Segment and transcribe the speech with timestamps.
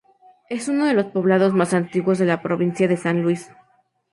[0.49, 3.51] Es uno de los poblados más antiguos de la provincia de San Luis.